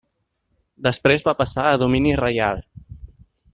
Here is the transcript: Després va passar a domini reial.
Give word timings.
Després 0.87 1.25
va 1.27 1.35
passar 1.43 1.67
a 1.67 1.75
domini 1.83 2.17
reial. 2.23 2.65